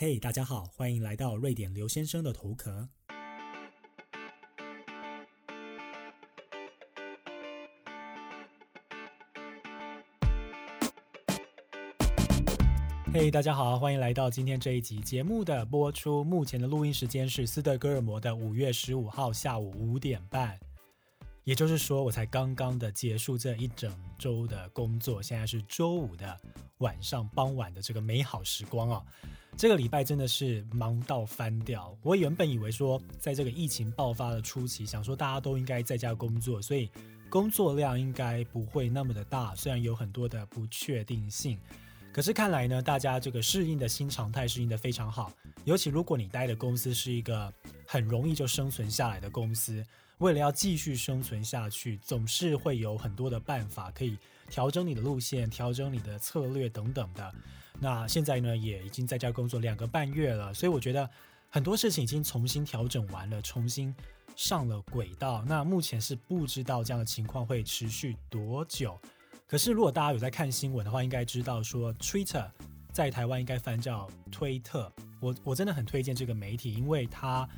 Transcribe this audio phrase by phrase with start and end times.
[0.00, 2.88] 嘿，大家好，欢迎来到瑞典刘先生的头壳。
[13.12, 16.22] 嘿，大家好，欢迎来到今天这一集节目的播出。
[16.22, 20.56] 目前的录音时间是斯德哥尔摩的五月十五号下午五点半。
[21.48, 26.38] 也就是说，我才刚刚的结束这一整周的工作，现在是周五的
[26.80, 29.02] 晚上傍晚的这个美好时光啊！
[29.56, 31.96] 这个礼拜真的是忙到翻掉。
[32.02, 36.90] 我原本以为说，在这个疫情爆发的初期，想说大家都应该在家工作，所以
[37.30, 41.58] 工作量应该不会那么的大，虽然有很多的不确定性。
[42.12, 45.32] 可是看来呢，大家这个适应的新常态适应的非常好。
[45.64, 47.50] 尤其如果你待的公司是一个
[47.86, 49.82] 很容易就生存下来的公司，
[50.18, 54.16] 为了要继续生存下去，总是会有很多的办法可以
[54.50, 57.34] 调整你的路线、调整你的策略等等的。
[57.80, 61.08] 那现在呢，也已经在家工作两个半月了，所以我觉得
[61.48, 63.94] 很多事情已经重新调整完了，重新
[64.34, 65.44] 上了轨道。
[65.46, 69.00] 那目前是不知道这样的情况会持续多久。
[69.46, 72.50] 可是，如果大家有在看新闻的话，应该知道说，Twitter
[72.92, 74.92] 在台湾应该翻叫推特。
[75.20, 77.48] 我我真的很推荐这个媒体，因为它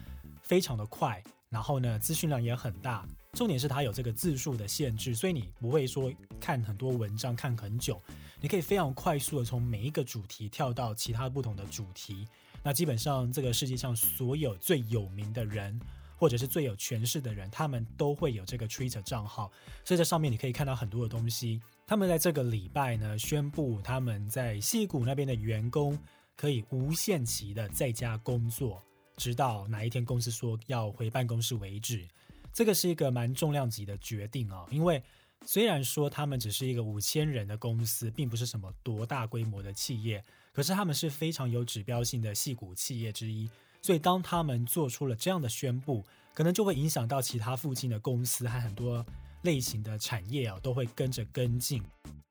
[0.43, 1.21] 非常的快，
[1.51, 3.07] 然后呢，资讯量也很大。
[3.35, 8.01] 重点是它有这个字数的限制，所以你不会说看很多文章看很久，
[8.41, 12.27] 你可以非常快速的从每一个主题跳到其他不同的主题。
[12.63, 15.79] 那基本上，这个世界上所有最有名的人。
[16.21, 19.51] 或者是最有权势的人，他们都会有这个 Twitter 账号，
[19.83, 21.63] 所以在上面你可以看到很多的东西。
[21.87, 25.99] 他们在这个礼拜呢，宣布他们在西谷那边的员工
[26.37, 28.83] 可以无限期的在家工作，
[29.21, 32.09] 直到哪一天公司说要回办公室为止。
[32.53, 35.01] 这个是一个蛮重量级的决定啊，因为
[35.47, 43.49] 虽然说他们只是一个五千人的公司，并不是什么多大规模的企业，可是他们是非常有指标性的戏谷企业之一。
[43.83, 46.05] 所以，当他们做出了这样的宣布，
[46.35, 49.05] 可能就会影响到其他附近的公司和很多
[49.43, 51.83] 类型的产业啊，都会跟着跟进。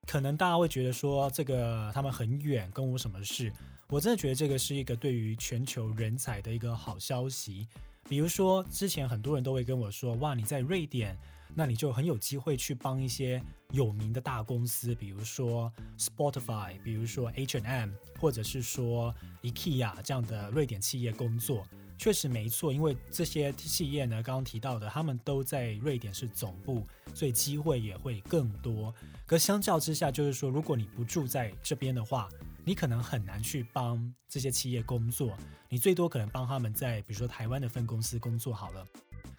[0.06, 3.52] 可能大家会觉得说，这个他们很远，跟我什么事？
[3.90, 7.68] 我真的觉得这个是一个对于全球人才的一个好消息。
[8.08, 11.18] 比如说，之前很多人都会跟我说，哇，你在瑞典。
[11.56, 13.42] 那你就很有机会去帮一些
[13.72, 17.90] 有名的大公司，比如说 Spotify，比如说 H&M，
[18.20, 21.66] 或者是说 IKEA 这样的瑞典企业工作。
[21.98, 26.86] 确实没错，因为这些企业呢，刚刚提到的，他们都在瑞典是总部，
[27.16, 28.94] 所以机会也会更多。
[29.26, 32.30] 可相较之下，就是说，如果你不住在这边的话，
[32.64, 35.36] 你可能很难去帮这些企业工作。
[35.70, 38.86] 你最多可能帮他们在，比如说台湾的分公司工作好了。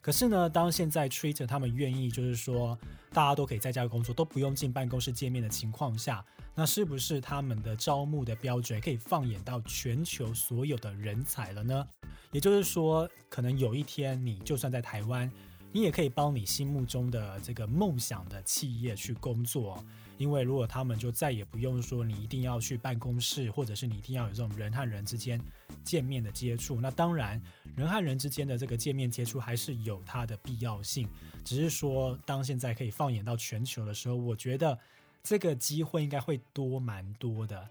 [0.00, 2.78] 可是呢，当现在 Twitter 他们愿意，就是说
[3.12, 11.86] 大家都可以在家工作，都不用进办公室见面的情况下，那是不是他们的招募的标准可以放眼到全球所有的人才了呢？
[12.32, 15.30] 也就是说，可能有一天你就算在台湾。
[15.72, 19.80] 你也可以帮你心目中的这个梦想的企业去工作，
[20.20, 25.40] 因为如果他们就再也不用说你一定要去办公室，或者是你一定要有这种人和人之间
[25.82, 26.78] 见面的接触。
[26.78, 27.40] 那当然，
[27.74, 31.08] 人和人之间的这个见面接触还是有它的必要性，
[31.42, 34.78] 只是说当现在可以放眼到全球的时候，我觉得
[35.22, 37.66] 这个机会应该会多蛮多的。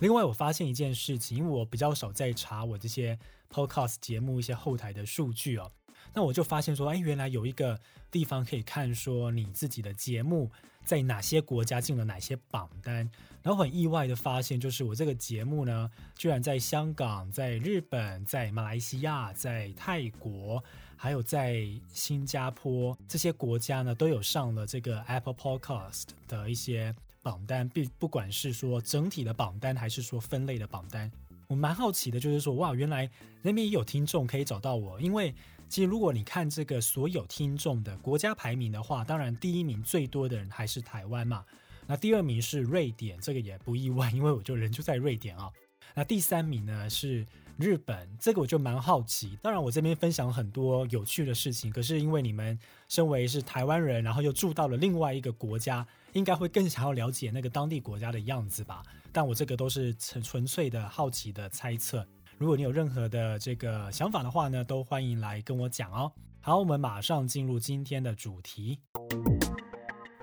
[0.00, 3.18] 另外，我发现一件事情，因为我比较少在查我这些
[3.50, 5.70] podcast 节目一些后台的数据哦，
[6.16, 7.78] 那我就发现说，哎，原来有一个
[8.10, 10.50] 地方可以看说你自己的节目
[10.82, 13.08] 在哪些国家进了哪些榜单，
[13.42, 20.64] 然后很意外的发现，就是我这个节目呢，居然在香港、在日本、在马来西亚、在泰国，
[20.96, 26.94] 还有在新加坡这些国家呢，都有上了这个 Apple Podcast 的一些。
[27.22, 31.10] 榜单，并不管是说整体的榜单，还是说分类的榜单，
[31.48, 33.10] 我蛮好奇的，就是说，哇，原来
[33.42, 35.00] 那边也有听众可以找到我。
[35.00, 35.34] 因为
[35.68, 41.44] 其实如果你看这个所有听众的国家排名的话，当然第一名最多的人还是台湾嘛，
[41.86, 45.50] 那第二名是瑞典，这个也不意外，因为我就人就在瑞典啊。
[45.94, 47.26] 那第三名呢是。
[47.58, 58.82] 日本这个我就蛮好奇，当然我这边分享很多有趣的事情，可是因为你们身为是台湾人，然后又住到了另外一个国家，应该会更想要了解那个当地国家的样子吧？
[59.10, 62.06] 但我这个都是纯纯粹的好奇的猜测。
[62.38, 66.12] 如果你有任何的这个想法的话呢，都欢迎来跟我讲哦。
[66.42, 68.78] 好，我们马上进入今天的主题。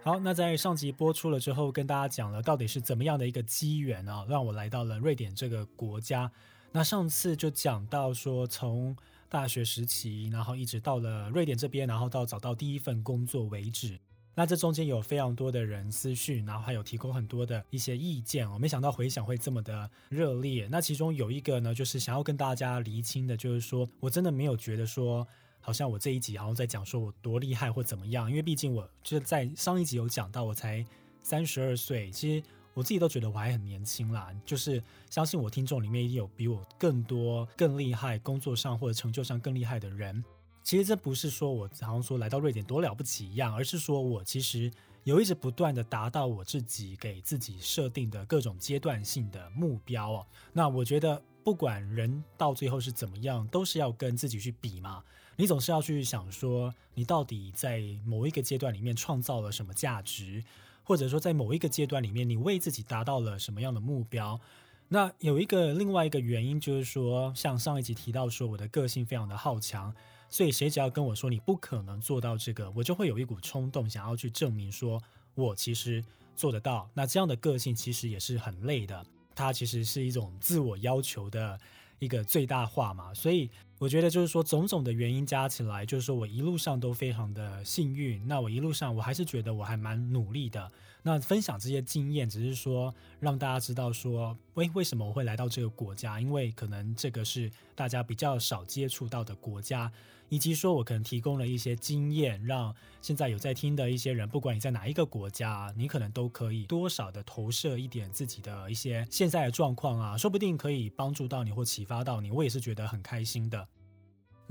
[0.04, 6.32] 好，那在上集播出了之后，跟大家讲了到底是怎么样的一个机缘啊，让我来到了瑞典这个国家。
[6.72, 8.96] 那上次就讲到说，从
[9.28, 14.00] 大学时期，然后一直到了瑞典这边，然后到找到第一份工作为止。
[14.36, 18.58] 那这中间有非常多的人私讯，然后还有提供很多的一些意见哦。
[18.58, 20.68] 没想到回响会这么的热烈。
[20.72, 25.28] 那其中有一个呢，就是想要跟大家厘清的，就是说我真的没有觉得说，
[25.62, 30.84] 好像我这一集好像在讲说我多厉害或怎么样，因为毕竟我就是在上一集有讲到，我才
[31.22, 32.44] 三十二岁，其实
[32.74, 34.34] 我自己都觉得我还很年轻啦。
[34.44, 34.82] 就是
[35.12, 40.24] 相信我听众里面一定有比我更多、更厉害，工作上或者成就上更厉害的人。
[40.64, 44.72] 其实这不是说我好像说来到瑞典多了不起一样，而是说我其实
[45.04, 50.28] 有一直不断的达到我自己给自己设定的各种阶段性的目标哦。
[50.54, 55.04] 那我觉得不管人到最后是怎么样，都是要跟自己去比嘛。
[55.36, 60.42] 你总是要去想说，你到底在某一个阶段里面创造了什么价值，
[60.84, 64.40] 或者说在某一个阶段里面你为自己达到了什么样的目标。
[64.88, 69.94] 那有一个另外一个原因就是说，像上一集提到说，我的个性非常的好强。
[70.34, 75.00] 所以谁只要跟我说你不可能做到这个，我就会有一股冲动想要去证明说
[75.36, 76.04] 我其实
[76.36, 76.90] 做得到。
[76.96, 81.60] 那这样的个性其实也是很累的，它其实是一种自我要求的
[82.00, 83.14] 一个最大化嘛。
[83.14, 83.48] 所以
[83.78, 88.28] 我觉得就是说种种的原因加起来，就是说我一路上都非常的幸运。
[88.28, 90.72] 那我一路上我还是觉得我还蛮努力的。
[91.04, 99.92] 那分享这些经验，只是说让大家知道说，为为什么我会来到这个国家，因为可能这个是大家比较少接触到的国家，
[100.30, 113.68] 以及说我可能提供了一些经验，让现在有在听的一些人，不管你在哪一个国家，你可能都可以多少的投射一点自己的一些现在的状况啊，说不定可以帮助到你或启发到你，我也是觉得很开心的。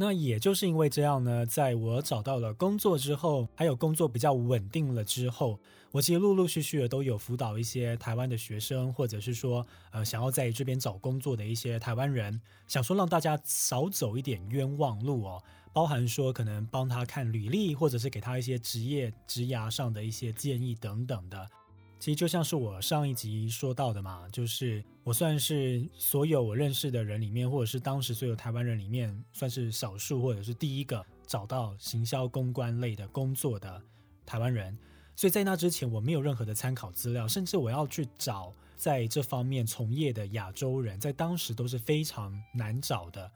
[0.05, 5.61] 那也就是因为这样呢，在我找到了工作之后，还有工作比较稳定了之后，
[5.93, 15.41] 我其实陆陆续续的都有辅导一些台湾的学生，或者是说，呃，想要在这边找工作的一些台湾人，想说让大家少走一点冤枉路哦，
[15.73, 21.49] 包含说可能帮他看履历，或者是给他一些职业职涯上的一些建议等等的。
[22.03, 33.81] 其实就像是我上一集说到的嘛，就是我算是所有我认识的人里面，或者是当时所有台湾人里面，算是少数或者是第一个找到行销公关类的工作的
[34.27, 34.77] 台湾人。
[35.15, 43.31] 所以在那之前，我没有任何的参考资料，甚至我要去找在这方面从业的亚洲人，在当时都是非常难找的。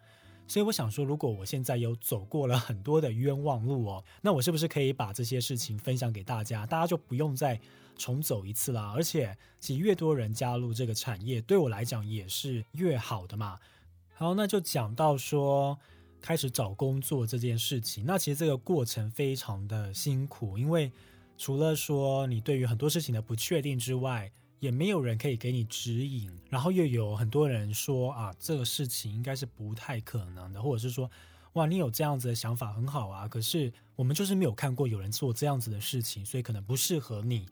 [0.49, 6.65] 所以我想说，如果我现在有走过了很多的冤枉路哦， 那我是不是可以把这些事情分享给大家？
[6.65, 7.61] 大家就不用再
[7.97, 8.93] 重走一次啦。
[8.95, 13.59] 而且，其实越多人加入这个产业，对我来讲也是越好的嘛。
[14.15, 15.79] 好，那就讲到说
[16.21, 18.05] 开始找工作这件事情。
[18.07, 20.93] 那其实这个过程非常的辛苦，因为
[21.37, 24.31] 除了说你对于很多事情的不确定之外，
[24.67, 31.09] 也没有人可以给你指引，然后又有很多人说啊，这个事情应该是不太可能的，或者是说，
[31.53, 37.47] 哇，你有这样子的想法很好啊，可是我们就是没有看过有人做这样子的事情，所以可能不适合你。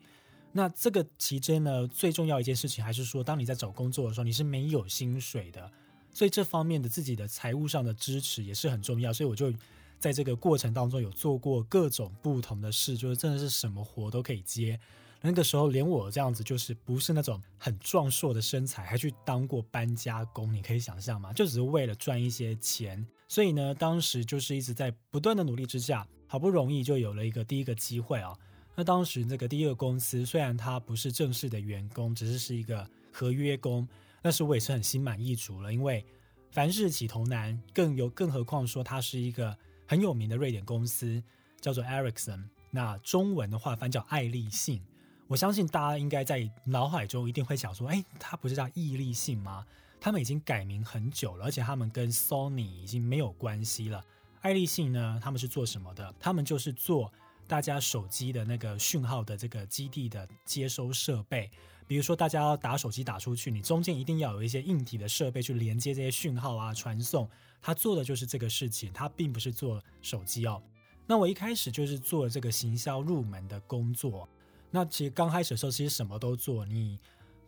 [0.51, 5.71] 那这个期间呢，最重要一件事情还是说，当你在找工作的时候，你是没有薪水的，
[6.11, 9.13] 所以这方面的自己的财务上的支持也是很重要。
[9.13, 9.53] 所以我就
[9.99, 14.77] 在这个过程当中有做过各种不同的事，就是真的是什么活都可以接。
[15.25, 21.33] 那个时候，连我这样子就是不是那种很壮硕的身材，还去当过搬家工，你可以想象吗？
[21.33, 23.05] 就只是为了赚一些钱。
[23.27, 28.37] 所以呢，当时就是一直在不断的努力之下，好不容易就有了一个第一个机会啊。
[28.75, 33.87] 那当时这个第一个公司，虽然他不是正式的员工，只是是一个合约工，
[34.21, 36.05] 但是我也是很心满意足了，因为
[36.51, 41.23] 凡事起头难，更有更何况说他是一个很有名的瑞典公司，
[41.59, 42.43] 叫做 Ericsson。
[42.69, 44.81] 那中文的话翻叫爱立信。
[45.27, 49.65] 我相信大家应该在脑海中一定会想说：“哎，它不是叫毅力信吗？
[49.99, 54.05] 他们已经改名很久了，而且他们跟 Sony 已经没有关系了。
[54.41, 56.13] 爱立信呢，他们是做什么的？
[56.19, 57.11] 他们就是做
[57.47, 61.49] 大家手机的那个讯号的这个基地的接收设备。
[61.87, 67.27] 比如说，大家要打手机打出去，你中间一定要有一些硬体的设备去连接这些讯号啊，传送。
[67.63, 70.61] 他做的就是这个事情，他并不是做手机哦。
[71.07, 74.29] 那我一开始就是做这个行销入门的工作。”
[74.75, 76.65] 那其实刚开始的时候，其实什么都做。
[76.65, 76.99] 你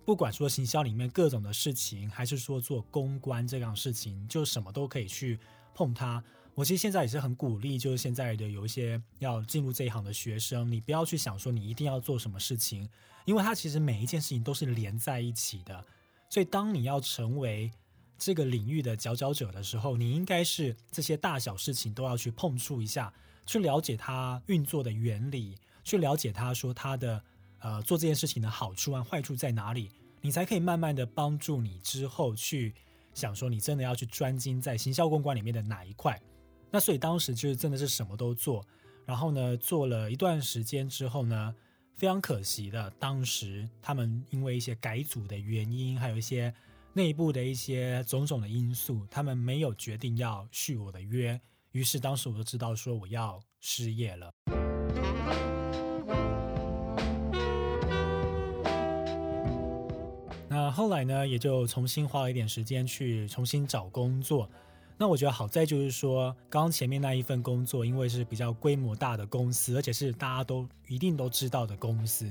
[0.06, 5.38] 不管说行销里面各种的事情，还是说做公关这样事情，就什么都可以去
[5.76, 6.24] 碰它。
[6.56, 12.88] 我其实现在也是很鼓励，就是现在的有一些要进入这一行的学生，你不要去想说你一定要做什么事情，
[13.26, 15.84] 因为它其实每一件事情都是连在一起的。
[16.30, 17.70] 所以当你要成为
[18.18, 23.14] 这个领域的佼佼者的时候，你应该是这些大小事情都要去碰触一下，
[23.46, 25.58] 去了解它运作的原理。
[25.88, 27.24] 去了解他说他的
[27.60, 29.90] 呃做这件事情的好处啊坏处在哪里，
[30.20, 32.76] 你才可以慢慢的帮助你之后去
[33.14, 36.22] 想说你真的要去专精在行销公关里面的哪一块。
[36.70, 38.66] 那所以当时就是真的是什么都做，
[39.06, 41.56] 然后呢，做了一段时间之后呢，
[41.96, 46.54] 非常可惜的，当时他们因为一些改组的原因，还有一些
[46.92, 51.40] 内部的一些种种的因素，他们没有决定要续我的约。
[51.72, 54.34] 于是当时我就知道说我要失业了。
[60.68, 64.50] 那后来呢，也就重新花了一点时间去重新找工作。
[64.98, 72.30] 那我觉得好在就是说，刚刚前面那一份工作，因为是比较规模大的公司，而且是大家都一定都知道的公司，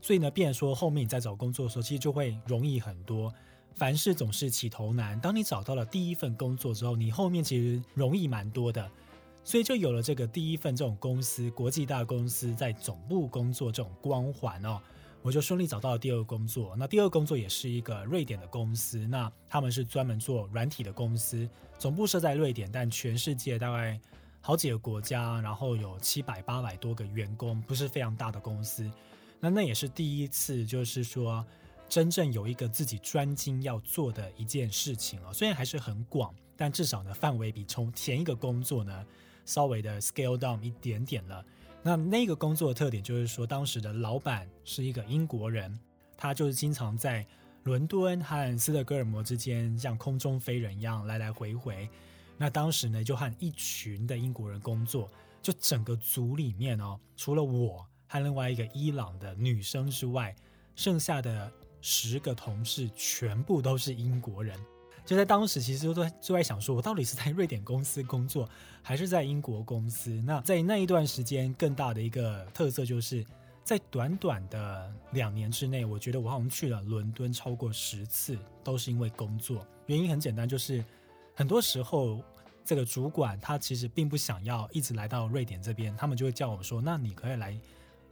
[0.00, 3.34] 所以呢，变说后面你在找工作的时候，其实就会容易很多。
[3.74, 8.88] 凡事总是起头难，当你找到了第一份工作之后，你后面其实容易蛮多的，
[9.42, 14.80] 所以就有了这个第一份这种公司，国际大公司在总部工作这种光环哦。
[15.22, 16.74] 我就顺利找到了第二个工作。
[16.76, 21.48] 那第二个工作也是一个瑞典的公司，那他们是专门做软体的公司，
[21.78, 24.00] 总部设在瑞典，但全世界大概
[24.40, 28.90] 好几个国家，然后有七百八百多个员工，不是非常大的公司。
[29.38, 31.44] 那那也是第一次，就是说
[31.88, 35.32] 真正有一个自己专精要做的一件事情哦。
[35.32, 39.06] 虽然还是很广，但至少呢范围比从前一个工作呢
[39.44, 41.44] 稍微的 scale down 一点点了。
[41.82, 45.76] 那那个工作的特点就是说，当时的老板是一个英国人，
[46.16, 47.26] 他就是经常在
[47.64, 51.88] 伦敦和斯德哥尔摩之间像空中飞人一样来来回回。
[52.38, 55.10] 那当时呢，就和一群的英国人工作，
[55.40, 60.34] 就整个组里面哦，除了我和另外一个伊朗的女生之外，
[60.76, 64.56] 剩下的十个同事全部都是英国人。
[65.04, 68.48] 就在当时，其实都就在想说，我到底是在瑞典公司工作，
[68.82, 70.10] 还是在英国公司？
[70.24, 73.26] 那在那一段时间，更大的一个特色就是
[73.64, 79.66] 在短短的两年之内，我觉得我好像去了伦敦超过十次，都是因为工作。
[79.86, 80.84] 原因很简单，就是
[81.34, 82.22] 很多时候
[82.64, 87.58] 这个主管他其实并不想要一直来到瑞典这边，他们就会叫我说：“那你可以来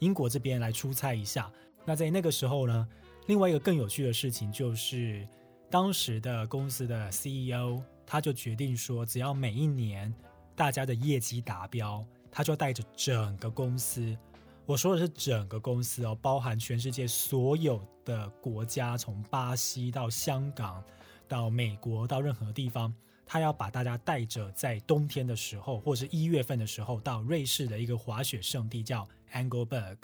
[0.01, 1.49] 英国这边来出差一下。”
[1.87, 2.89] 那在那个时候呢，
[3.27, 5.25] 另外一个更有趣的事情就是。
[5.71, 10.13] 当时的公司的 CEO 他就决定说，只要每一年
[10.57, 14.19] 大家的业绩达标，他就带着整个公司，
[14.67, 20.83] 我说的是整个公司哦，包含全世界所有的国家，从巴西到香港，
[21.29, 22.93] 到美国，到任何地方，
[23.25, 29.99] 他要把大家带着在冬天的时候，或者一月份的时候，到瑞士的一个滑雪圣地叫 Angelberg，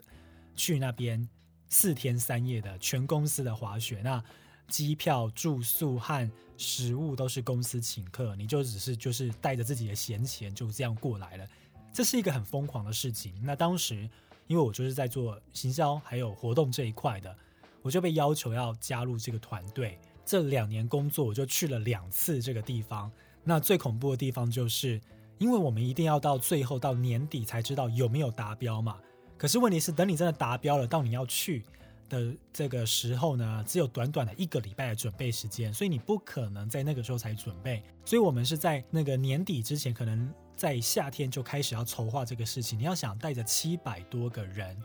[0.54, 1.28] 去那边
[1.68, 4.00] 四天三夜的全公司的滑雪。
[4.04, 4.22] 那
[4.68, 11.46] 机票、住宿和食物都是公司请客，你就只是就是带着自己的闲钱就这样过来了。
[11.92, 13.32] 这是一个很疯狂的事情。
[13.42, 14.08] 那当时
[14.46, 17.34] 因为我就是在做行销还有活动这一块的，
[17.82, 19.98] 我就被要求要加入这个团队。
[20.24, 23.10] 这两年工作，我就去了两次这个地方。
[23.44, 25.00] 那最恐怖的地方就是，
[25.38, 28.98] 因为我们一定要到最后到年底才知道有没有达标嘛。
[29.38, 31.64] 可是问题是，等你真的达标了，到你要去。
[32.08, 37.82] 的这个时候呢，只有短短的一个礼拜的准备时间，所以你不可能在那个时候才准备。
[38.04, 42.78] 所以我们是在那个年底之前，可能在夏天就开始要筹划这个事情。
[42.78, 44.76] 你要想带着七百多个人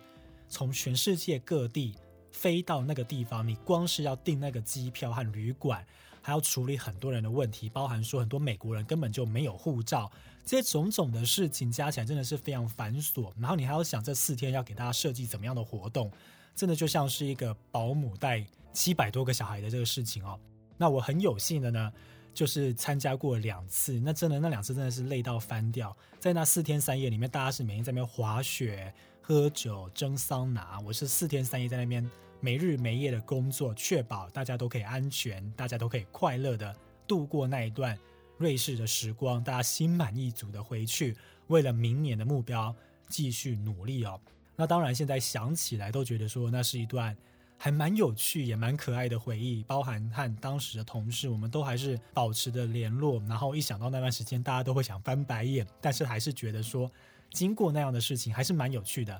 [0.47, 1.95] 从全世界各地
[2.31, 5.85] 飞到那个地方，你光是要订那个机票和旅馆，
[6.21, 10.11] 还要处理很多人的问题，包含说很多美国人根本就没有护照，
[10.43, 13.31] 这些种种的事情加起来真的是非常繁琐。
[13.39, 16.11] 然后你还要想这四天要给大家设计怎么样的活动。
[16.55, 20.39] 真的就像是一个保姆带七百多个小孩的这个事情哦。
[20.77, 21.91] 那我很有幸的呢，
[22.33, 23.99] 就是参加过两次。
[23.99, 25.95] 那真的那两次真的是累到翻掉。
[26.19, 30.79] 在那四天三夜里面，大家是每天在那边滑雪、喝酒、蒸桑拿。
[30.81, 36.75] 我是四天三夜在那边没日没夜的工作，确保大家都可以安全，大家都可以快乐的
[37.07, 37.97] 度过那一段
[38.37, 41.15] 瑞士的时光，大家心满意足的回去，
[41.47, 42.75] 为了明年的目标
[43.07, 44.19] 继续努力哦。
[44.61, 47.17] 那当然，现在想起来都觉得说那是一段
[47.57, 53.19] 还蛮有趣也蛮可爱的回忆，包含和当时的同事，我们都还是保持着联络。
[53.27, 56.91] 然后一想到那段时间，大家都会想翻白眼，但是还是觉得说
[57.31, 59.19] 经过那样的事情还是蛮有趣的。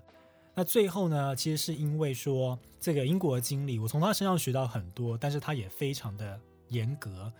[0.53, 7.33] 那最后呢，其实是因为说这个英国的经历，我从他身上学到很多，但是他也非常的严格。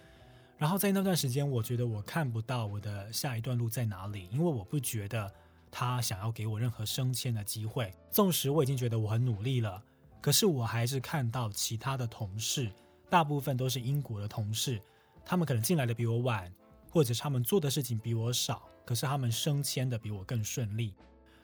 [0.58, 5.32] 然后在那段时间，我觉得我看不到我的下一段路在哪里，因为我不觉得。
[5.72, 9.82] 他想要给我任何升迁的机会，纵使我已经觉得我很努力了，
[10.20, 12.70] 可是我还是看到其他的同事，
[13.10, 14.82] 大部分都是英国的同事，
[15.26, 16.54] 他们可能进来的比我晚，
[16.92, 20.94] 或者他们做的事情比我少，可是他们升迁的比我更顺利。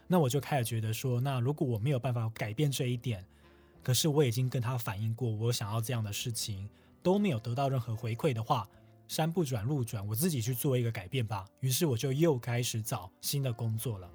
[0.07, 3.25] 那我就开始觉得说，那如果我没有办法改变这一点，
[3.81, 6.69] 可是我已经跟他反映过，我想要这样的事情
[7.01, 8.67] 都没有得到任何回馈的话。
[9.07, 11.45] 山不转路转我自己去做一个改变吧。
[11.59, 14.09] 于是我就又开始找新的工作了。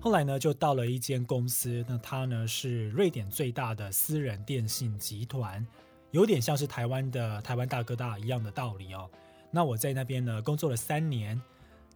[0.00, 5.66] 后来呢就到了一间公司那它呢是瑞典最大的私人电信集团
[6.12, 9.10] 有点像是台湾的台湾大哥大一样的道理哦。
[9.50, 11.40] 那我在那边呢工作了三年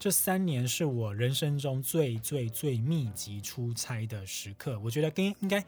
[0.01, 4.81] 这三年是我人生中最最最密集出差的时刻。
[4.81, 5.63] 我觉得跟应该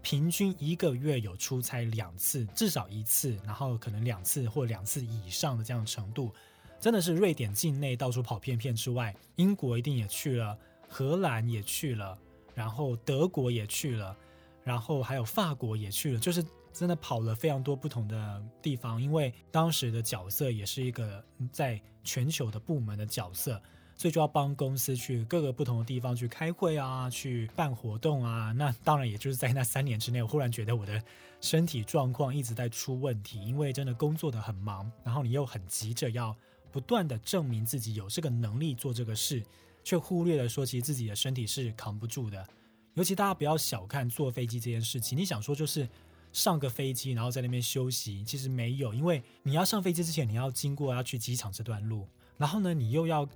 [0.00, 6.32] 平均一个月有出差两次，至少一次，然后可能两次或两次以上的这样程度，
[6.78, 10.56] 真的是瑞典境内到处跑片片之外，英国一定也去了，
[10.88, 12.16] 荷兰也去了，
[12.54, 14.16] 然后德国也去了，
[14.62, 16.40] 然后还有法国也去了，就是。
[16.78, 23.60] 真的跑了非常多不同的地方，因为当时的角色也是一个在全球的部门的角色，
[23.96, 28.52] 所以就要帮公司去各个不同的地方去开会啊，去办活动啊。
[28.52, 31.02] 那当然，也就是在那三年之内，我忽然觉得我的
[31.40, 36.36] 身体状况一直在出问题，因为真的工作的很忙，然后你又很急着要
[36.70, 39.42] 不断的证明自己有这个能力做这个事，
[39.82, 42.46] 却忽略了说其实自己的身体是扛不住的。
[42.94, 45.88] 尤其大家不要小看坐飞机这件事情，你想说就是。
[46.36, 53.26] 上个飞机，然后在那边休息，其实没有，因为你要上飞机之前，你要经过要去机场这段路，然后呢，你又要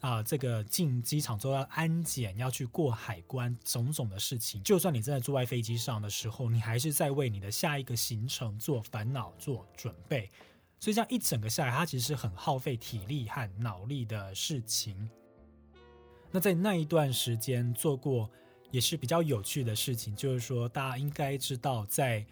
[0.00, 4.62] 啊，这个进机场之后要安检，要去过海关，种种的事情。
[4.62, 10.28] 就算你正在坐在飞机上的时候，你还是在为你的下一个行程做烦恼、做准备。
[10.78, 15.08] 所以这样一整个下来，它其实是很耗费体力和脑力的事情。
[16.30, 18.28] 那在那一段时间做过
[18.70, 22.22] 也是比较有趣的事情，就是说大家应该知道在。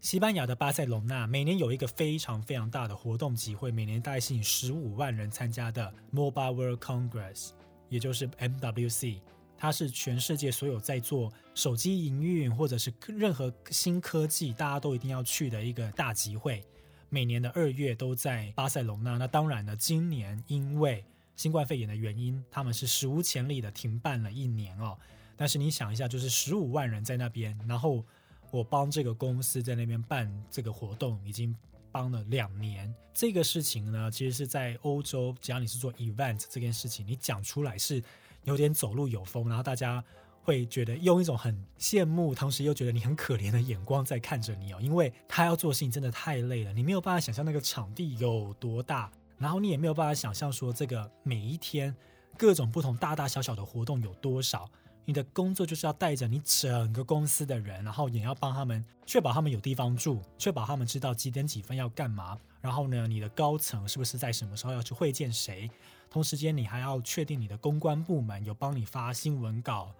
[0.00, 7.50] 西班牙的巴塞隆纳每年有一个非常非常大的活动集会，每年大概吸引十五万人参加的 Mobile World Congress，
[7.90, 9.20] 也就是 MWC。
[9.58, 16.64] 它是全世界所有在做手机营运或者是任何新科技，大家都一定要去的一个大集会。
[17.10, 19.18] 每年的二月都在巴塞隆纳。
[19.18, 21.04] 那当然呢，今年因为
[21.36, 24.96] 新冠肺炎的原因，他们是史无前例的停办了一年哦。
[25.36, 28.02] 但是你想一下，就是十五万人在那边，然后。
[28.50, 31.54] 我帮这个公司在那边办这个活动，已经
[31.92, 32.92] 帮了两年。
[33.12, 38.02] 这个事情呢，其实是在欧洲，只要你是做 event 这件事情，你讲出来是
[38.44, 40.02] 有点走路有风，然后大家
[40.42, 44.78] 会觉得用一种很羡慕，同时又觉得你很可怜的眼光在看着你哦。
[44.80, 51.94] 因为他要做事情真的太累了，你没有办法想象那个场地有多大，然后你也没有办法想象说这个每一天
[52.38, 54.70] 各种不同大大小小的活动有多少。
[55.10, 62.38] 你的工作就是要带着你整个公司的人，然后也要帮他们确保他们有地方住，确保他们知道几点几分要干嘛。
[62.60, 65.68] 然后呢，你的高层是不是在什么时候要去会见谁？
[66.08, 69.92] 同时间，你还要确定你的公关部门有帮你发新闻稿，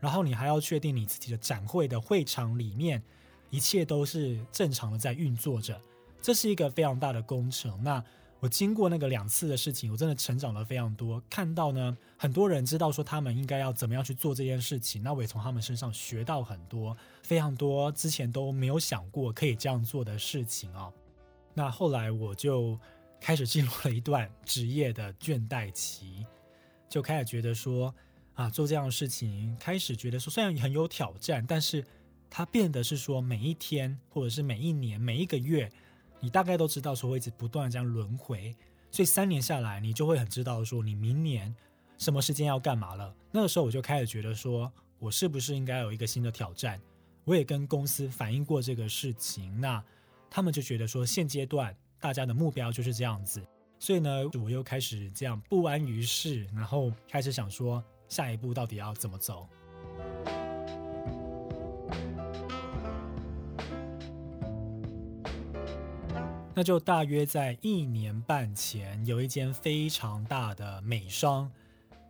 [0.00, 3.00] 然后你还要确定你自己的展会的会场里面
[3.50, 5.80] 一切都是正常的在运作着。
[6.20, 7.80] 这是一个非常大的工程。
[7.84, 8.02] 那
[8.38, 11.22] 我经过那个两次的事情，我真的成长了非常多。
[11.30, 20.92] 看到呢，很多人知道说他们应该要怎么样去做这件事情，那我也从他们身上学到很多，非常多之前都没有想过可以这样做的事情啊。
[21.54, 22.78] 那后来我就
[23.18, 26.26] 开始进入了一段职业的倦怠期，
[26.90, 27.92] 就开始觉得说
[28.34, 31.82] 啊，做这样的事情，开始觉得说虽然很有挑战，但是
[32.28, 35.72] 它变得是说每一天，或者是每一年，每一个月。
[36.20, 38.54] 你大概都知道说会一直不断的这样轮回，
[38.90, 41.54] 所以三年下来，你就会很知道说你明年
[41.98, 43.14] 什么时间要干嘛了。
[43.30, 46.80] 那个时候我就开始觉得说，我是不是应该有一个新的挑战？
[47.24, 49.82] 我也跟公司反映过这个事情，那
[50.30, 53.44] 他们就觉得说现阶段大家的目标就是这样子，
[53.78, 54.10] 所以呢，
[54.42, 59.48] 我又开始这样不安于世，然后开始想说下一步到底要怎么走。
[66.58, 71.50] 那就大约在一年半前，有一间非常大的美商，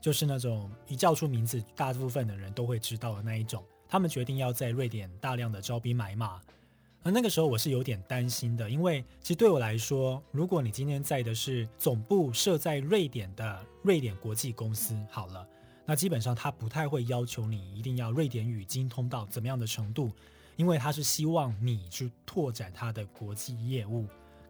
[0.00, 3.60] 就是那种一叫出名字，大部分的人都会知道的那一种。
[3.88, 6.40] 他们决定要在瑞典大量的招兵买马，
[7.02, 15.44] 而那个时候我是有点担心的，因为其实对我来说，如果你今天在的是总部设在瑞典的瑞典国际公司，好了，
[15.84, 20.12] 那基本上他不太会要求你一定要瑞典语精通到怎么样的程度，
[20.54, 24.06] 因为他是希望你去拓展他的国际业务。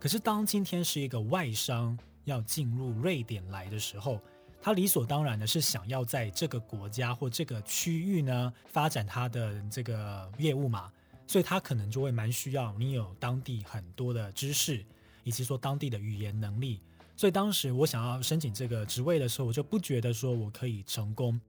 [0.06, 4.20] 可是，当今天是一个外商要进入瑞典来的时候，
[4.62, 10.92] 他理所当然的是想要在这个国家或这个区域呢发展他的这个业务嘛，
[11.26, 14.86] 所以他可能就会蛮需要你有当地很多的知识，
[15.24, 16.80] 以及说当地的语言能力。
[17.16, 21.40] 所以当时我想要申请这个职位的时候，我就不觉得说我可以成功。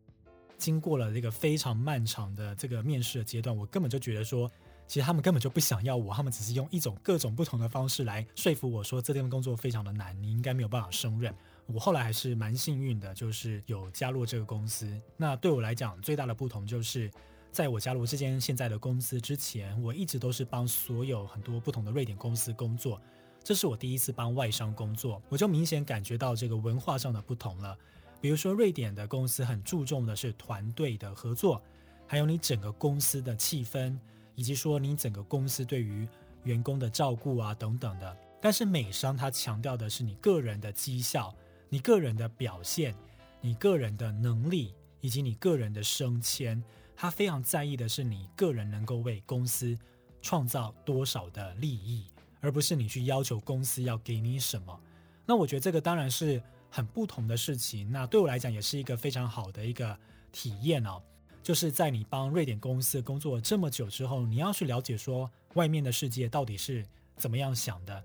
[0.58, 4.52] 经过了这个非常漫长的这个面试的阶段，我根本就觉得说。
[4.88, 11.34] 其实他们根本就不想要我，他们只是用一种各种不同的方式来说服我说这份工作非常的难，你应该没有办法胜任。
[11.66, 14.90] 我后来还是蛮幸运的，就是有加入这个公司。
[15.18, 17.12] 那对我来讲，最大的不同就是，
[17.52, 23.02] 在我加入这间现在的公司之前，我一直都是帮所有很多不同的瑞典公司工作。
[23.44, 27.78] 这是我第一次帮外商工作，我就明显感觉到这个文化上的不同了。
[28.22, 31.62] 比如说，瑞典的公司很注重的是团队的合作，
[32.08, 33.98] 还有你整个公司的气氛，
[34.38, 36.08] 以及说你整个公司对于
[36.46, 38.18] 员工的照顾啊等等的。
[38.40, 41.36] 但是美商它强调的是你个人的绩效。
[41.70, 42.96] 你个人的表现，
[43.42, 46.64] 你个人的能力，以及你个人的升迁，
[46.96, 49.78] 他非常在意的是你个人能够为公司
[50.22, 52.08] 创造多少的利益，
[52.40, 54.80] 而不是你去要求公司要给你什么。
[55.26, 57.92] 那我觉得这个当然是很不同的事情。
[57.92, 60.00] 那对我来讲也是一个非常好的一个
[60.32, 61.04] 体验哦，
[61.48, 68.04] 就是在你帮瑞典公司工作这么久之后，你要去了解说外面的世界到底是怎么样想的。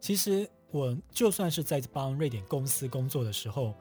[0.00, 0.50] 其实。
[0.72, 3.74] 我就算是在帮瑞典公司工作的时候，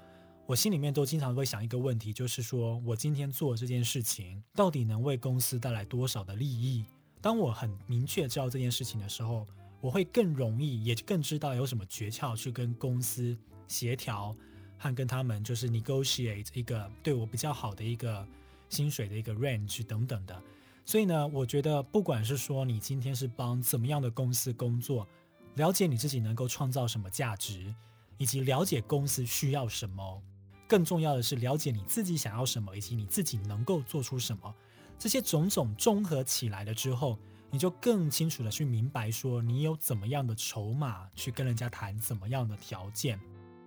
[0.47, 6.83] 我心里面都经常会想一个问题，就是说我今天做这件事情到底能为公司带来多少的利益？
[7.21, 9.45] 当我很明确知道这件事情的时候，
[9.79, 14.35] 我会更容易，也更知道有什么诀窍去跟公司协调
[14.79, 18.27] 和跟他们就是 negotiate 一个对我比较好的一个
[18.69, 20.41] 薪水的一个 range 等等的。
[20.85, 25.07] 所以呢，我觉得不管是说你今天是帮怎么样的公司工作。
[25.55, 27.73] 了解你自己能够创造什么价值，
[28.17, 30.21] 以及了解公司需要什么。
[30.67, 34.55] 更重要的是了解你自己想要什么，以及你自己能够做出什么。
[34.97, 37.17] 这些种种综合起来了之后，
[37.49, 43.19] 你就更清楚的去明白说你有怎么样的筹码去跟人家谈怎么样的条件。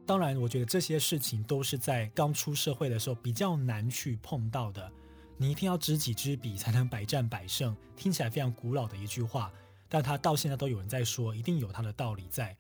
[0.04, 4.90] 当然，我觉得这些事情都是在刚出社会的时候比较难去碰到的。
[5.36, 7.76] 你一定要知己知彼，才能百战百胜。
[7.96, 9.52] 听起来非常古老的一句话。
[9.88, 12.56] 但它到现在都有人在说，一定有它的道理在。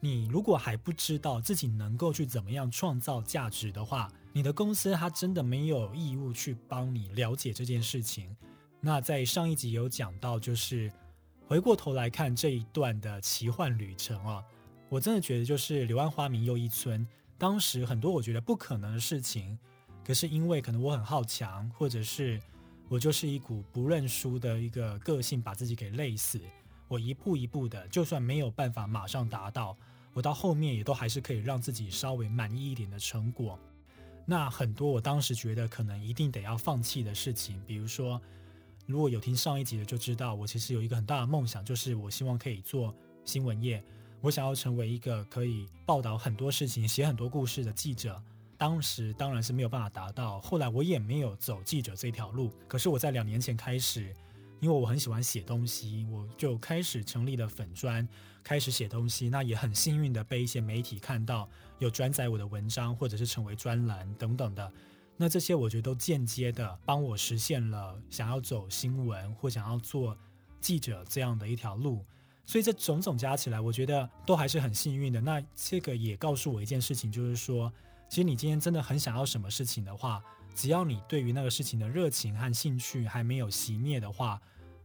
[0.00, 8.36] 你如果还不知道自己能够去怎么样创造价值的话，你的公司它真的没有义务去帮你了解这件事情。
[8.80, 10.92] 那在上一集有讲到，就是
[11.46, 14.44] 回过头来看这一段的奇幻旅程啊，
[14.94, 17.04] 我真的觉得就是柳暗花明又一村。
[17.36, 19.58] 当时很多我觉得不可能的事情，
[20.06, 22.40] 可是因为可能我很好强，或者是
[22.88, 26.40] 我就是一股不认输的一个个性，把自己给累死。
[26.86, 29.76] 我一步一步的，就算没有办法马上达到，
[30.12, 33.58] 我到后面也都还是可以让自己稍微满意一点的成果。
[34.24, 38.22] 那很多我当时觉得可能一定得要放弃的事情，比如说，
[38.86, 43.82] 如果有听上一集的就知道，我其实有一个很大的梦想，就是我希望可以做新闻业，
[44.24, 48.18] 我想要成为一个可以报道很多事情、写很多故事的记者。
[48.56, 52.50] 当时当然是没有办法达到，后来我也没有走记者这条路。
[52.66, 54.14] 可是我在两年前开始。
[54.60, 58.08] 因为我很喜欢写东西，我就开始成立了粉砖，
[58.42, 59.28] 开始写东西。
[59.28, 61.46] 那也很幸运的被一些媒体看到，
[61.80, 64.72] 有转载我的文章，或者是成为专栏等等的。
[65.18, 70.16] 那这些我觉得都间接的帮我实现了想要走新闻或想要做
[70.62, 72.02] 记者这样的一条路。
[72.46, 75.20] 所以这种种加起来，我觉得都还是很幸运的。
[75.20, 77.72] 那这个也告诉我一件事情，就是说，
[78.08, 80.22] 其实你今天真的很想要什么事情的话，
[80.54, 84.40] 只要你对于那个事情的热情和兴趣还没有熄灭的话。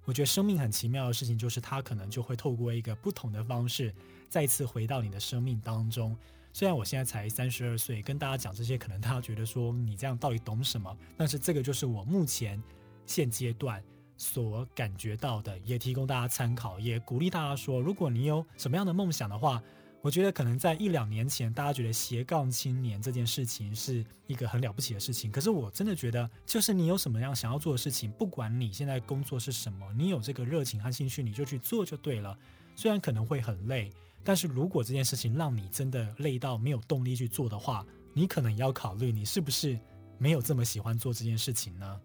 [0.05, 3.93] 我觉得生命很奇妙的事情，就是它可能就会透过一个不同的方式，
[4.27, 6.17] 再次回到你的生命当中。
[6.51, 10.97] 虽然我现在才三十二岁，跟大家讲这些，可能大家觉得说你这样到底懂什么？
[11.15, 12.59] 但是这个就是我目前
[13.05, 13.83] 现阶段
[14.19, 19.59] 所感觉到的，也提供大家参考，也鼓励大家说，如果你有什么样的梦想的话。
[20.01, 25.29] 我觉得可能在一两年前，大家觉得斜杠青年这件事情是一个很了不起的事情。
[25.29, 32.33] 可是我真的觉得，就是你有什么样想要做的事情，不管你现在工作是什么，你有这个热情和兴趣，你就去做就对了。
[32.77, 33.91] 虽然可能会很累，
[34.23, 39.77] 但是如果这件事情让你真的累到没有动力去做的话，你可能也要考虑，你是不是
[40.17, 41.99] 没有这么喜欢做这件事情呢？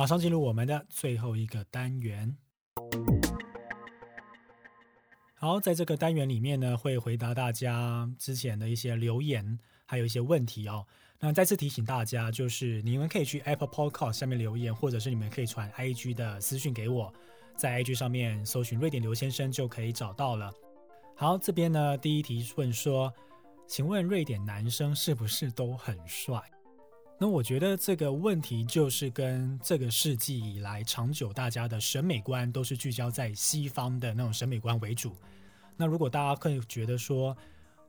[0.00, 2.34] 马上进入我们的最后一个单元。
[5.34, 10.86] 好，在这个单元里面呢，会回答大家之前的一些留言，还有一些问题哦。
[11.18, 17.12] 那再次提醒大家，就是你们可以去 Apple Podcast 下面留言，或者是你们可以传 IG 的私讯给我，
[17.54, 20.50] 在 IG 上面搜寻瑞典刘先生就可以找到了。
[21.14, 23.12] 好，这边呢，第一题问说，
[23.66, 26.40] 请问瑞典男生是不是都很帅？
[27.22, 35.14] 那我觉得这个问题就是跟这个世纪以来长久大家的审美观都是聚焦在西方的那种审美观为主。
[35.76, 37.36] 那如果大家可以觉得说，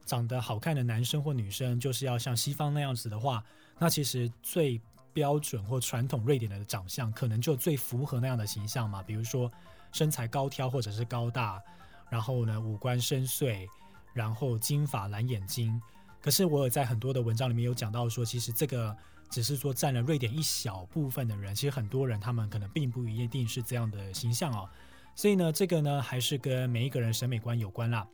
[0.05, 3.41] 长得好看的男生或女生就是要像西方那样子的话，
[3.79, 4.81] 那其实最
[5.13, 9.01] 标准或传统瑞典的长相，可能就最符合那样的形象嘛。
[9.01, 9.49] 比如说
[9.93, 11.63] 身材高挑或者是高大，
[12.09, 13.65] 然后呢五官深邃，
[14.13, 15.81] 然后金发蓝眼睛。
[16.19, 18.93] 可是我有在很多的文章里面有讲到说，其实这个
[19.31, 24.69] 只是说占了瑞典一小部分的人，其实很多人他们可能并不一定是这样的形象哦。
[25.15, 28.05] 所以呢，这个呢还是跟每一个人审美观有关啦。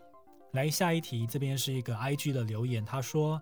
[0.53, 3.41] 来下一题，这边是一个 IG 的留言，他说：“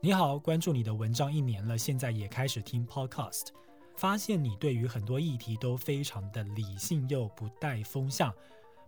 [0.00, 3.48] 你好，关注你的文章一年了，现在也开始听 Podcast，
[3.96, 8.32] 发现你对于很多议题都非常的理性又不带风向，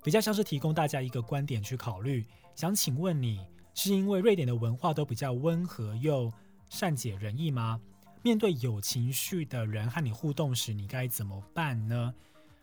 [0.04, 2.24] 比较像是提供大家一个观点去考虑。
[2.54, 6.32] 想请问你，是因为瑞典的文化都比较温和又
[6.68, 7.80] 善解人意吗？
[8.22, 12.14] 面对有情绪的人和你互动时，你该怎么办呢？”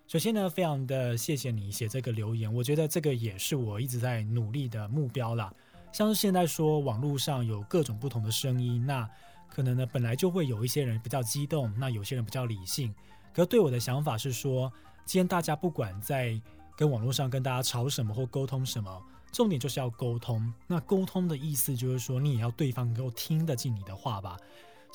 [0.07, 5.53] 首先呢，非常的谢谢你写这个留言，我觉得这个也是我一直在努力的目标啦。
[5.91, 9.09] 像是现在说网络上有各种不同的声音，那
[9.49, 12.93] 可能呢本来就会有一些人比较激动，那有些人比较理性。
[13.33, 14.71] 可对我的想法是说，
[15.03, 16.39] 今天大家不管在
[16.77, 20.53] 跟网络上跟大家吵什么或沟通什么，重点就是要沟通。
[20.67, 24.37] 那沟通的意思就是说，你也要对方能够听得进你的话吧。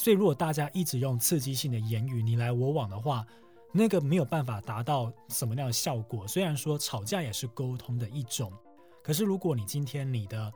[0.02, 3.24] 所以如果大家一直用刺激性的言语你来我往的话，
[3.70, 6.26] 那个没有办法达到什么样的效果。
[6.26, 8.52] 虽然说吵架也是沟通的一种，
[9.00, 10.52] 可是如果你今天你的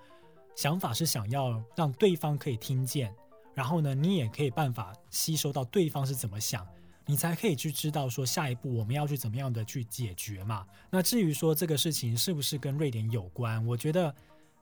[0.57, 3.15] 想法是想要让对方可以听见，
[3.55, 6.67] 然后呢，你也可以办法吸收到对方是怎么想，
[7.07, 10.67] 你才可以去知道说下一步我们要去怎么样的去解决嘛。
[10.91, 14.13] 那至于说这个事情是不是跟瑞典有关，我觉得，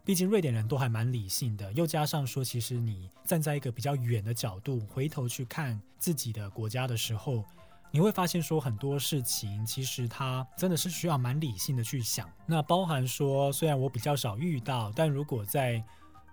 [0.05, 7.45] 毕竟瑞典人都还蛮理性的，又加上说，其实你站在一个比较远的角度回头去看自己的国家的时候。
[7.90, 12.29] 你会发现说很多事情其实它真的是需要蛮理性的去想。
[12.45, 15.81] 那包含说，虽然我比较少遇到，但如果在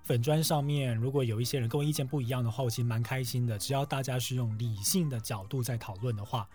[0.02, 3.60] 粉砖上面，如果有一些人跟我意见不一样的话，我其实蛮开心的。
[3.60, 6.50] 只要大家是用理性的角度在讨论的话，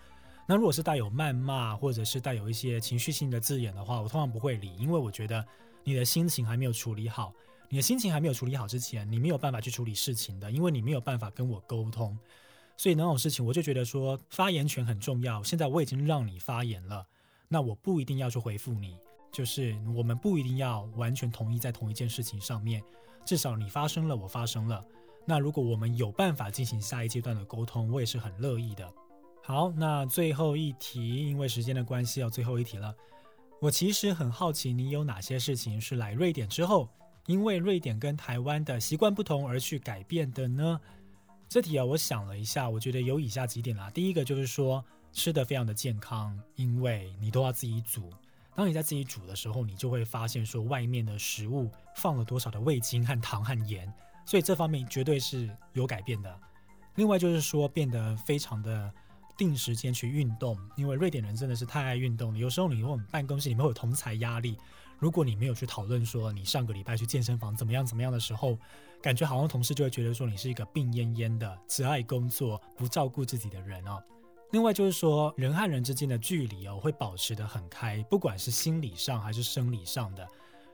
[0.45, 5.41] 那如果是带有谩骂或者是带有一些情绪性的字眼的话，我通常不会理，因为我觉得
[5.87, 7.33] 你的心情还没有处理好，
[7.69, 12.19] 你的心情还没有处理好之前，你没有办法去处理事情的，因为你没有办法跟我沟通。
[12.75, 15.41] 所以那种事情，我就觉得说发言权很重要。
[15.41, 17.07] 现在我已经让你发言了，
[17.47, 18.97] 那我不一定要去回复你，
[19.31, 22.83] 就是我们不一定要完全同意在同一件事情上面。
[23.23, 24.83] 至少你发生了，我发生了。
[25.25, 28.93] 那如果我们有办法进行下一阶段的沟通，我也是很乐意的。
[29.41, 32.93] 好，那最后一题，因为时间的关系，要最后一题了。
[33.59, 36.87] 我其实很好奇，你有哪些事情是来瑞典之后，
[37.25, 40.79] 因为瑞典跟台湾的习惯不同而去改变的呢？
[41.49, 43.89] 这题啊，我想了一下，我觉得有以下几点啦。
[43.89, 48.11] 第一个就是说，吃的非常的健康，因为你都要自己煮。
[48.53, 53.91] 当你在自己煮的时候，你就会发现说，外面的食物放了多少的味精和糖和盐，
[54.23, 56.39] 所以这方面绝对是有改变的。
[56.95, 58.93] 另外就是说，变得非常的
[59.37, 62.39] 定时间去运动，因为瑞典人真的是太爱运动了。
[62.39, 64.57] 有时候你我们办公室里面会有同才压力，
[64.97, 68.57] 如果你没有去讨论说你上个礼拜去健身房怎么样怎么样的时候。
[68.99, 74.01] 感觉好像同事就会觉得说你是一个病恹恹的、只爱工作、不照顾自己的人哦。
[74.51, 80.27] 另外就是说，人和人之间的距离哦会保持得很开，不管是心理上还是生理上的。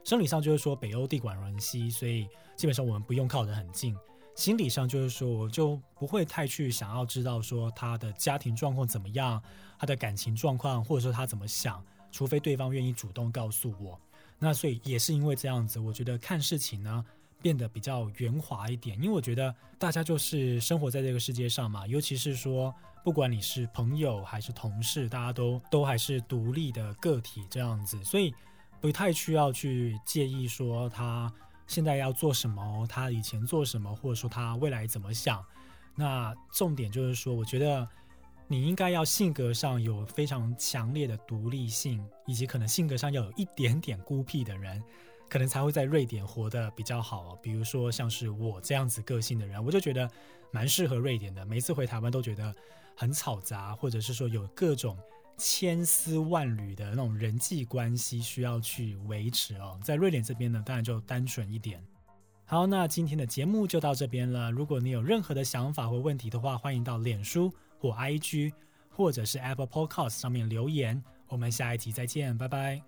[0.04, 3.94] 生理上就是说北欧地广人稀，所以基本上我们不用靠得很近。
[4.34, 9.42] 心理上就是说，我就不会太去想要知道说他的家庭状况怎么样，
[9.78, 13.98] 他的感情状况，或者说他怎么想，除非对方愿意主动告诉我。
[14.38, 17.04] 那所以也是因为这样子，我觉得看事情呢。
[17.42, 28.34] 变得比较圆滑一点，因为我觉得大家就是生活在这个世界上嘛，尤其是说，不管你是朋友还是同事，大家都都还是独立的个体这样子，所以
[28.80, 31.30] 不太需要去介意说他
[31.66, 35.44] 现在要做什么，他以前做什么，或者说他未来怎么想。
[35.94, 37.88] 那重点就是说，我觉得
[38.46, 44.82] 你应该要性格上有非常强烈的独立性，以及可能性格上要有一点点孤僻的人。
[45.26, 47.34] 可能才会在瑞典活得比较好。
[47.42, 50.08] 比如说，像是我这样子个性的人，我就觉得
[50.52, 51.44] 蛮适合瑞典的。
[51.46, 52.54] 每次回台湾都觉得
[52.94, 54.96] 很嘈杂，或者是说有各种
[55.36, 59.78] 千丝万缕的那种人际关系需要去维持哦。
[59.82, 61.82] 在瑞典这边呢，当然就单纯一点。
[62.46, 64.50] 好，那今天的节目就到这边了。
[64.50, 68.52] 如果你有任何的想法或问题的话，欢迎到脸书或 IG
[68.90, 71.02] 或者是 Apple Podcast 上面留言。
[71.28, 72.82] 我们下一集再见，拜拜。